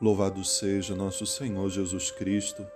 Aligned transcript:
Louvado 0.00 0.42
seja 0.42 0.94
nosso 0.94 1.26
Senhor 1.26 1.68
Jesus 1.68 2.10
Cristo. 2.10 2.66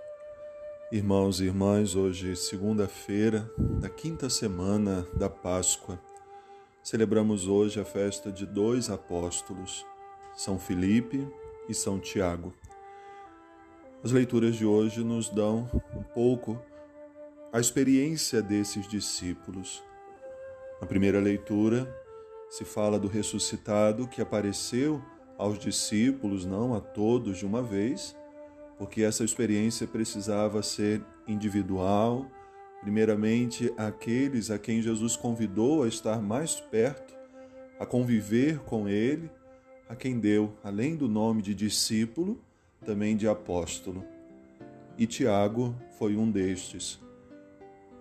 Irmãos 0.91 1.41
e 1.41 1.45
irmãs, 1.45 1.95
hoje, 1.95 2.35
segunda-feira 2.35 3.51
da 3.57 3.89
quinta 3.89 4.29
semana 4.29 5.07
da 5.15 5.27
Páscoa, 5.27 5.99
celebramos 6.83 7.47
hoje 7.47 7.79
a 7.79 7.83
festa 7.83 8.31
de 8.31 8.45
dois 8.45 8.91
apóstolos, 8.91 9.83
São 10.35 10.59
Felipe 10.59 11.27
e 11.67 11.73
São 11.73 11.99
Tiago. 11.99 12.53
As 14.03 14.11
leituras 14.11 14.55
de 14.55 14.63
hoje 14.63 15.03
nos 15.03 15.27
dão 15.27 15.67
um 15.95 16.03
pouco 16.03 16.61
a 17.51 17.59
experiência 17.59 18.39
desses 18.39 18.87
discípulos. 18.87 19.83
Na 20.79 20.85
primeira 20.85 21.19
leitura, 21.19 21.91
se 22.51 22.63
fala 22.63 22.99
do 22.99 23.07
ressuscitado 23.07 24.07
que 24.07 24.21
apareceu 24.21 25.01
aos 25.37 25.59
discípulos, 25.59 26.45
não 26.45 26.73
a 26.73 26.79
todos 26.79 27.37
de 27.37 27.45
uma 27.45 27.61
vez, 27.61 28.15
porque 28.77 29.03
essa 29.03 29.23
experiência 29.23 29.87
precisava 29.87 30.61
ser 30.61 31.01
individual, 31.27 32.29
primeiramente 32.81 33.73
aqueles 33.77 34.51
a 34.51 34.59
quem 34.59 34.81
Jesus 34.81 35.15
convidou 35.15 35.83
a 35.83 35.87
estar 35.87 36.21
mais 36.21 36.59
perto, 36.59 37.15
a 37.79 37.85
conviver 37.85 38.59
com 38.59 38.87
ele, 38.87 39.29
a 39.87 39.95
quem 39.95 40.19
deu, 40.19 40.53
além 40.63 40.95
do 40.95 41.07
nome 41.07 41.41
de 41.41 41.53
discípulo, 41.53 42.39
também 42.83 43.15
de 43.15 43.27
apóstolo. 43.27 44.03
E 44.97 45.05
Tiago 45.05 45.75
foi 45.97 46.15
um 46.15 46.29
destes. 46.29 46.99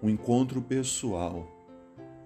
Um 0.02 0.08
encontro 0.08 0.62
pessoal. 0.62 1.50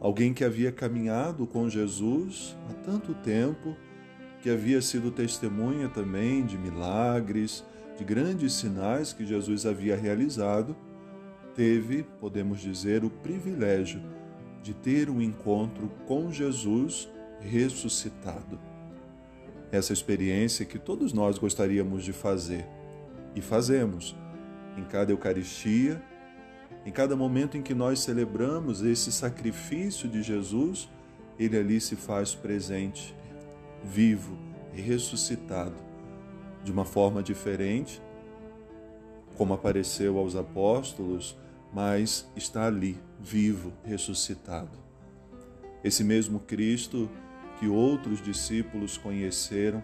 Alguém 0.00 0.34
que 0.34 0.44
havia 0.44 0.70
caminhado 0.70 1.46
com 1.46 1.68
Jesus 1.68 2.56
há 2.68 2.74
tanto 2.74 3.14
tempo 3.14 3.76
que 4.40 4.50
havia 4.50 4.80
sido 4.80 5.10
testemunha 5.10 5.88
também 5.88 6.44
de 6.44 6.56
milagres, 6.56 7.64
de 7.96 8.04
grandes 8.04 8.52
sinais 8.52 9.12
que 9.12 9.26
Jesus 9.26 9.66
havia 9.66 9.96
realizado, 9.96 10.76
teve, 11.54 12.04
podemos 12.20 12.60
dizer, 12.60 13.04
o 13.04 13.10
privilégio 13.10 14.00
de 14.62 14.72
ter 14.72 15.10
um 15.10 15.20
encontro 15.20 15.88
com 16.06 16.30
Jesus 16.30 17.08
ressuscitado. 17.40 18.60
Essa 19.72 19.92
experiência 19.92 20.64
que 20.64 20.78
todos 20.78 21.12
nós 21.12 21.38
gostaríamos 21.38 22.04
de 22.04 22.12
fazer 22.12 22.66
e 23.34 23.40
fazemos 23.40 24.16
em 24.76 24.84
cada 24.84 25.12
Eucaristia, 25.12 26.00
em 26.86 26.92
cada 26.92 27.16
momento 27.16 27.56
em 27.56 27.62
que 27.62 27.74
nós 27.74 28.00
celebramos 28.00 28.82
esse 28.82 29.10
sacrifício 29.10 30.08
de 30.08 30.22
Jesus, 30.22 30.88
ele 31.38 31.58
ali 31.58 31.80
se 31.80 31.96
faz 31.96 32.34
presente 32.34 33.14
vivo 33.84 34.36
e 34.74 34.80
ressuscitado 34.80 35.76
de 36.64 36.72
uma 36.72 36.84
forma 36.84 37.22
diferente, 37.22 38.02
como 39.36 39.54
apareceu 39.54 40.18
aos 40.18 40.34
apóstolos, 40.34 41.36
mas 41.72 42.30
está 42.34 42.66
ali, 42.66 42.98
vivo, 43.20 43.72
ressuscitado. 43.84 44.78
Esse 45.82 46.02
mesmo 46.02 46.40
Cristo 46.40 47.08
que 47.58 47.68
outros 47.68 48.22
discípulos 48.22 48.96
conheceram 48.96 49.82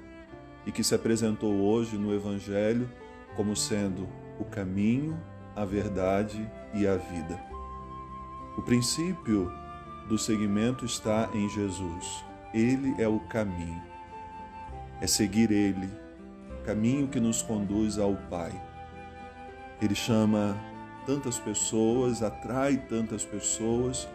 e 0.66 0.72
que 0.72 0.82
se 0.82 0.94
apresentou 0.94 1.54
hoje 1.54 1.96
no 1.96 2.14
Evangelho 2.14 2.90
como 3.36 3.56
sendo 3.56 4.08
o 4.38 4.44
caminho, 4.44 5.20
a 5.54 5.64
verdade 5.64 6.50
e 6.72 6.86
a 6.86 6.96
vida. 6.96 7.40
O 8.56 8.62
princípio 8.62 9.50
do 10.08 10.18
seguimento 10.18 10.84
está 10.84 11.30
em 11.34 11.48
Jesus. 11.48 12.24
Ele 12.54 12.94
é 13.02 13.08
o 13.08 13.18
caminho. 13.18 13.82
É 15.00 15.08
seguir 15.08 15.50
Ele, 15.50 15.90
caminho 16.64 17.08
que 17.08 17.18
nos 17.18 17.42
conduz 17.42 17.98
ao 17.98 18.14
Pai. 18.30 18.52
Ele 19.82 19.94
chama 19.94 20.56
tantas 21.04 21.36
pessoas, 21.36 22.22
atrai 22.22 22.76
tantas 22.76 23.24
pessoas. 23.24 24.08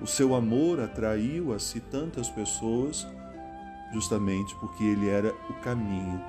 O 0.00 0.06
seu 0.06 0.34
amor 0.34 0.80
atraiu 0.80 1.54
a 1.54 1.60
si 1.60 1.78
tantas 1.78 2.28
pessoas, 2.28 3.06
justamente 3.92 4.54
porque 4.56 4.82
ele 4.82 5.08
era 5.08 5.32
o 5.48 5.54
caminho, 5.62 6.20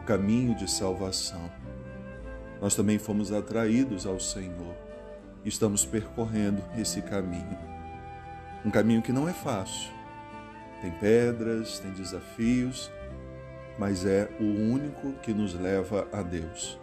o 0.00 0.04
caminho 0.04 0.54
de 0.54 0.70
salvação. 0.70 1.50
Nós 2.60 2.74
também 2.74 2.98
fomos 2.98 3.32
atraídos 3.32 4.06
ao 4.06 4.20
Senhor. 4.20 4.76
Estamos 5.44 5.84
percorrendo 5.84 6.62
esse 6.76 7.00
caminho. 7.00 7.58
Um 8.64 8.70
caminho 8.70 9.00
que 9.00 9.12
não 9.12 9.28
é 9.28 9.32
fácil, 9.32 9.97
tem 10.80 10.90
pedras, 10.92 11.78
tem 11.78 11.90
desafios, 11.92 12.90
mas 13.78 14.04
é 14.04 14.28
o 14.40 14.44
único 14.44 15.12
que 15.22 15.32
nos 15.32 15.54
leva 15.54 16.08
a 16.12 16.22
Deus. 16.22 16.78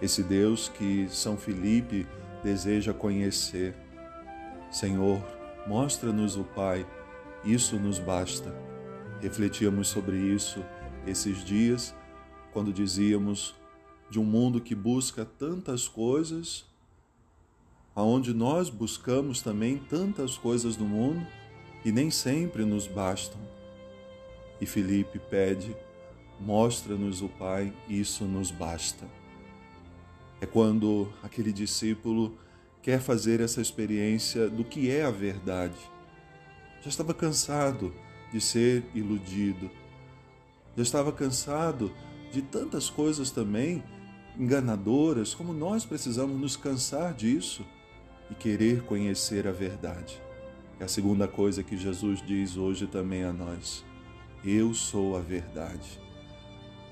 Esse 0.00 0.22
Deus 0.22 0.68
que 0.68 1.08
São 1.08 1.36
Felipe 1.36 2.06
deseja 2.42 2.92
conhecer. 2.92 3.74
Senhor, 4.70 5.22
mostra-nos 5.66 6.36
o 6.36 6.44
Pai, 6.44 6.86
isso 7.44 7.76
nos 7.76 7.98
basta. 7.98 8.54
Refletíamos 9.20 9.88
sobre 9.88 10.16
isso 10.16 10.62
esses 11.06 11.44
dias, 11.44 11.94
quando 12.52 12.72
dizíamos 12.72 13.54
de 14.10 14.18
um 14.20 14.24
mundo 14.24 14.60
que 14.60 14.74
busca 14.74 15.24
tantas 15.24 15.88
coisas, 15.88 16.64
aonde 17.94 18.34
nós 18.34 18.68
buscamos 18.68 19.40
também 19.40 19.78
tantas 19.78 20.36
coisas 20.36 20.76
do 20.76 20.84
mundo, 20.84 21.26
e 21.84 21.92
nem 21.92 22.10
sempre 22.10 22.64
nos 22.64 22.86
bastam. 22.86 23.40
E 24.60 24.66
Felipe 24.66 25.18
pede: 25.18 25.76
mostra-nos 26.40 27.22
o 27.22 27.28
Pai, 27.28 27.72
isso 27.88 28.24
nos 28.24 28.50
basta. 28.50 29.06
É 30.40 30.46
quando 30.46 31.12
aquele 31.22 31.52
discípulo 31.52 32.36
quer 32.82 33.00
fazer 33.00 33.40
essa 33.40 33.60
experiência 33.60 34.48
do 34.48 34.64
que 34.64 34.90
é 34.90 35.04
a 35.04 35.10
verdade. 35.10 35.78
Já 36.82 36.88
estava 36.88 37.12
cansado 37.14 37.92
de 38.32 38.40
ser 38.40 38.84
iludido, 38.94 39.70
já 40.76 40.82
estava 40.82 41.10
cansado 41.10 41.92
de 42.30 42.42
tantas 42.42 42.90
coisas 42.90 43.30
também 43.30 43.82
enganadoras, 44.38 45.34
como 45.34 45.52
nós 45.52 45.84
precisamos 45.84 46.38
nos 46.38 46.56
cansar 46.56 47.14
disso 47.14 47.64
e 48.30 48.34
querer 48.34 48.82
conhecer 48.82 49.46
a 49.46 49.52
verdade. 49.52 50.20
É 50.78 50.84
a 50.84 50.88
segunda 50.88 51.26
coisa 51.26 51.62
que 51.62 51.74
Jesus 51.74 52.20
diz 52.20 52.58
hoje 52.58 52.86
também 52.86 53.24
a 53.24 53.32
nós. 53.32 53.82
Eu 54.44 54.74
sou 54.74 55.16
a 55.16 55.20
verdade. 55.20 55.98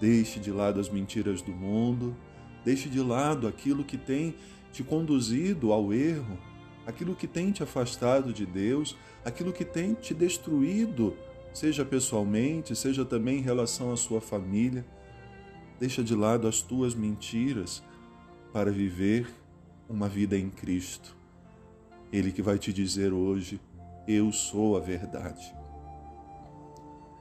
Deixe 0.00 0.40
de 0.40 0.50
lado 0.50 0.80
as 0.80 0.88
mentiras 0.88 1.42
do 1.42 1.52
mundo, 1.52 2.16
deixe 2.64 2.88
de 2.88 3.00
lado 3.00 3.46
aquilo 3.46 3.84
que 3.84 3.98
tem 3.98 4.34
te 4.72 4.82
conduzido 4.82 5.70
ao 5.70 5.92
erro, 5.92 6.38
aquilo 6.86 7.14
que 7.14 7.26
tem 7.26 7.52
te 7.52 7.62
afastado 7.62 8.32
de 8.32 8.46
Deus, 8.46 8.96
aquilo 9.22 9.52
que 9.52 9.66
tem 9.66 9.92
te 9.92 10.14
destruído, 10.14 11.14
seja 11.52 11.84
pessoalmente, 11.84 12.74
seja 12.74 13.04
também 13.04 13.38
em 13.38 13.42
relação 13.42 13.92
à 13.92 13.98
sua 13.98 14.20
família. 14.20 14.84
Deixa 15.78 16.02
de 16.02 16.14
lado 16.14 16.48
as 16.48 16.62
tuas 16.62 16.94
mentiras 16.94 17.84
para 18.50 18.72
viver 18.72 19.26
uma 19.90 20.08
vida 20.08 20.38
em 20.38 20.48
Cristo. 20.48 21.14
Ele 22.10 22.32
que 22.32 22.40
vai 22.40 22.58
te 22.58 22.72
dizer 22.72 23.12
hoje: 23.12 23.60
eu 24.06 24.32
sou 24.32 24.76
a 24.76 24.80
verdade. 24.80 25.54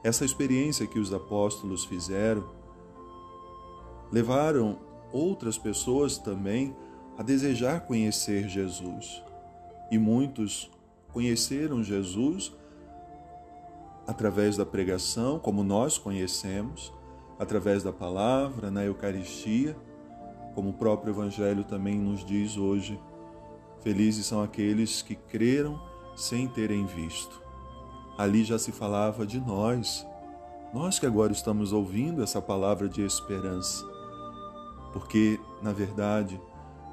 Essa 0.02 0.24
experiência 0.24 0.86
que 0.86 0.98
os 0.98 1.12
apóstolos 1.12 1.84
fizeram 1.84 2.44
levaram 4.12 4.78
outras 5.12 5.56
pessoas 5.56 6.18
também 6.18 6.76
a 7.16 7.22
desejar 7.22 7.86
conhecer 7.86 8.48
Jesus. 8.48 9.22
E 9.90 9.98
muitos 9.98 10.70
conheceram 11.12 11.82
Jesus 11.82 12.52
através 14.06 14.56
da 14.56 14.66
pregação, 14.66 15.38
como 15.38 15.64
nós 15.64 15.96
conhecemos, 15.96 16.92
através 17.38 17.82
da 17.82 17.92
palavra, 17.92 18.70
na 18.70 18.84
Eucaristia, 18.84 19.76
como 20.54 20.70
o 20.70 20.74
próprio 20.74 21.12
Evangelho 21.12 21.64
também 21.64 21.98
nos 21.98 22.24
diz 22.24 22.56
hoje. 22.56 23.00
Felizes 23.80 24.26
são 24.26 24.42
aqueles 24.42 25.02
que 25.02 25.14
creram 25.14 25.80
sem 26.16 26.46
terem 26.46 26.86
visto. 26.86 27.42
Ali 28.16 28.44
já 28.44 28.58
se 28.58 28.72
falava 28.72 29.26
de 29.26 29.40
nós, 29.40 30.06
nós 30.72 30.98
que 30.98 31.06
agora 31.06 31.32
estamos 31.32 31.72
ouvindo 31.72 32.22
essa 32.22 32.40
palavra 32.40 32.88
de 32.88 33.02
esperança. 33.02 33.84
Porque, 34.92 35.40
na 35.62 35.72
verdade, 35.72 36.40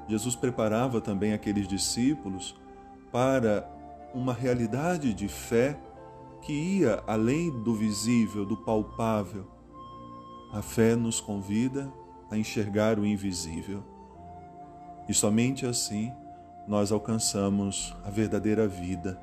Jesus 0.08 0.34
preparava 0.34 1.00
também 1.00 1.32
aqueles 1.32 1.68
discípulos 1.68 2.54
para 3.10 3.68
uma 4.12 4.32
realidade 4.32 5.14
de 5.14 5.28
fé 5.28 5.78
que 6.42 6.52
ia 6.52 7.02
além 7.06 7.50
do 7.50 7.74
visível, 7.74 8.44
do 8.44 8.56
palpável. 8.56 9.46
A 10.52 10.60
fé 10.60 10.96
nos 10.96 11.20
convida 11.20 11.92
a 12.30 12.36
enxergar 12.36 12.98
o 12.98 13.06
invisível. 13.06 13.82
E 15.08 15.14
somente 15.14 15.64
assim 15.64 16.12
nós 16.66 16.92
alcançamos 16.92 17.94
a 18.04 18.10
verdadeira 18.10 18.68
vida, 18.68 19.18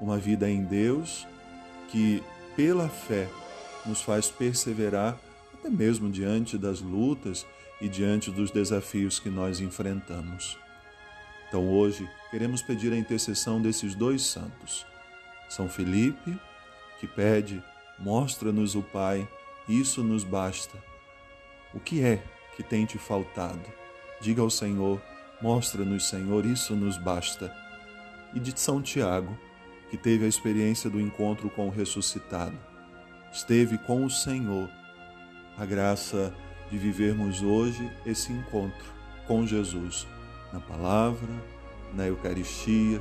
uma 0.00 0.18
vida 0.18 0.48
em 0.48 0.62
Deus 0.64 1.26
que, 1.90 2.22
pela 2.54 2.88
fé, 2.88 3.28
nos 3.84 4.00
faz 4.02 4.30
perseverar 4.30 5.18
até 5.54 5.70
mesmo 5.70 6.10
diante 6.10 6.56
das 6.56 6.80
lutas 6.80 7.46
e 7.80 7.88
diante 7.88 8.30
dos 8.30 8.50
desafios 8.50 9.18
que 9.18 9.28
nós 9.28 9.60
enfrentamos. 9.60 10.58
Então 11.48 11.68
hoje 11.68 12.08
queremos 12.30 12.62
pedir 12.62 12.92
a 12.92 12.96
intercessão 12.96 13.60
desses 13.60 13.94
dois 13.94 14.22
santos. 14.22 14.86
São 15.48 15.68
Felipe, 15.68 16.38
que 17.00 17.06
pede, 17.06 17.62
mostra-nos 17.98 18.74
o 18.74 18.82
Pai, 18.82 19.26
isso 19.68 20.02
nos 20.02 20.24
basta. 20.24 20.76
O 21.72 21.80
que 21.80 22.02
é 22.02 22.22
que 22.56 22.62
tem 22.62 22.84
te 22.84 22.98
faltado? 22.98 23.64
Diga 24.20 24.42
ao 24.42 24.50
Senhor, 24.50 25.00
mostra-nos, 25.40 26.08
Senhor, 26.08 26.44
isso 26.44 26.74
nos 26.74 26.96
basta. 26.96 27.54
E 28.34 28.40
de 28.40 28.58
São 28.58 28.82
Tiago, 28.82 29.36
que 29.90 29.96
teve 29.96 30.24
a 30.24 30.28
experiência 30.28 30.90
do 30.90 31.00
encontro 31.00 31.48
com 31.50 31.68
o 31.68 31.70
ressuscitado, 31.70 32.56
esteve 33.32 33.78
com 33.78 34.04
o 34.04 34.10
Senhor, 34.10 34.68
a 35.56 35.64
graça 35.64 36.34
de 36.70 36.76
vivermos 36.78 37.42
hoje 37.42 37.90
esse 38.04 38.32
encontro 38.32 38.84
com 39.26 39.46
Jesus 39.46 40.06
na 40.52 40.60
palavra, 40.60 41.28
na 41.94 42.06
Eucaristia, 42.06 43.00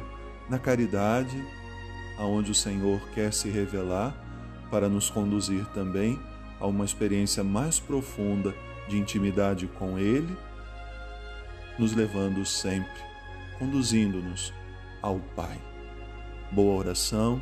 na 0.49 0.57
caridade, 0.57 1.37
aonde 2.17 2.51
o 2.51 2.55
Senhor 2.55 2.99
quer 3.13 3.33
se 3.33 3.49
revelar 3.49 4.15
para 4.71 4.89
nos 4.89 5.09
conduzir 5.09 5.65
também 5.67 6.19
a 6.59 6.65
uma 6.67 6.85
experiência 6.85 7.43
mais 7.43 7.79
profunda 7.79 8.53
de 8.87 8.97
intimidade 8.97 9.67
com 9.67 9.97
Ele, 9.97 10.35
nos 11.77 11.94
levando 11.94 12.45
sempre, 12.45 13.01
conduzindo-nos 13.59 14.53
ao 15.01 15.19
Pai. 15.35 15.59
Boa 16.51 16.77
oração 16.77 17.41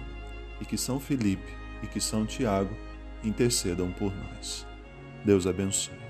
e 0.60 0.66
que 0.66 0.78
São 0.78 1.00
Felipe 1.00 1.54
e 1.84 1.88
que 1.88 2.02
São 2.02 2.26
Tiago 2.26 2.76
intercedam 3.24 3.92
por 3.92 4.14
nós. 4.16 4.66
Deus 5.24 5.48
abençoe. 5.48 6.05